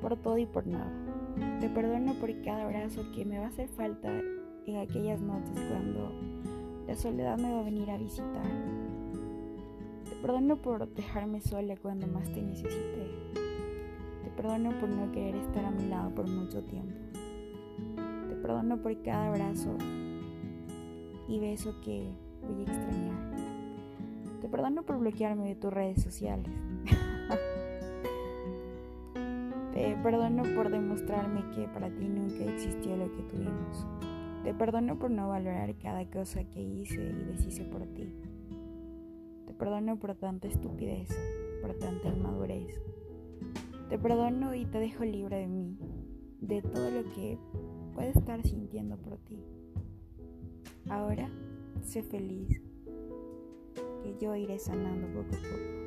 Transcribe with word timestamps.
por 0.00 0.16
todo 0.16 0.38
y 0.38 0.46
por 0.46 0.66
nada. 0.66 0.90
Te 1.60 1.68
perdono 1.68 2.14
por 2.14 2.30
cada 2.42 2.64
abrazo 2.64 3.02
que 3.14 3.24
me 3.24 3.38
va 3.38 3.46
a 3.46 3.48
hacer 3.48 3.68
falta 3.68 4.10
en 4.66 4.76
aquellas 4.76 5.20
noches 5.20 5.58
cuando 5.68 6.12
la 6.86 6.94
soledad 6.94 7.38
me 7.38 7.52
va 7.52 7.60
a 7.60 7.64
venir 7.64 7.90
a 7.90 7.98
visitar. 7.98 8.46
Te 10.04 10.14
perdono 10.22 10.56
por 10.56 10.88
dejarme 10.94 11.40
sola 11.40 11.76
cuando 11.76 12.06
más 12.06 12.32
te 12.32 12.42
necesité. 12.42 13.10
Te 14.24 14.30
perdono 14.30 14.70
por 14.80 14.88
no 14.88 15.10
querer 15.12 15.36
estar 15.36 15.64
a 15.64 15.70
mi 15.70 15.88
lado 15.88 16.14
por 16.14 16.28
mucho 16.28 16.62
tiempo. 16.62 16.94
Te 18.28 18.34
perdono 18.36 18.80
por 18.82 19.00
cada 19.02 19.28
abrazo 19.28 19.76
y 21.28 21.38
beso 21.38 21.74
que 21.80 22.08
voy 22.46 22.60
a 22.60 22.72
extrañar. 22.72 23.36
Te 24.40 24.48
perdono 24.48 24.82
por 24.84 24.98
bloquearme 24.98 25.48
de 25.48 25.56
tus 25.56 25.72
redes 25.72 26.02
sociales. 26.02 26.50
Perdono 30.06 30.44
por 30.54 30.70
demostrarme 30.70 31.50
que 31.50 31.66
para 31.66 31.90
ti 31.90 32.06
nunca 32.06 32.44
existió 32.44 32.96
lo 32.96 33.10
que 33.10 33.22
tuvimos. 33.24 33.84
Te 34.44 34.54
perdono 34.54 34.96
por 35.00 35.10
no 35.10 35.30
valorar 35.30 35.74
cada 35.78 36.08
cosa 36.08 36.44
que 36.44 36.62
hice 36.62 37.10
y 37.10 37.24
deshice 37.24 37.64
por 37.64 37.84
ti. 37.86 38.14
Te 39.48 39.52
perdono 39.52 39.98
por 39.98 40.14
tanta 40.14 40.46
estupidez, 40.46 41.08
por 41.60 41.74
tanta 41.74 42.06
inmadurez. 42.06 42.80
Te 43.88 43.98
perdono 43.98 44.54
y 44.54 44.64
te 44.66 44.78
dejo 44.78 45.04
libre 45.04 45.38
de 45.38 45.48
mí, 45.48 45.76
de 46.40 46.62
todo 46.62 46.88
lo 46.88 47.02
que 47.12 47.36
puede 47.92 48.10
estar 48.10 48.40
sintiendo 48.44 48.98
por 48.98 49.16
ti. 49.18 49.42
Ahora, 50.88 51.28
sé 51.82 52.04
feliz, 52.04 52.62
que 54.04 54.16
yo 54.20 54.36
iré 54.36 54.60
sanando 54.60 55.08
poco 55.08 55.34
a 55.34 55.38
poco. 55.38 55.85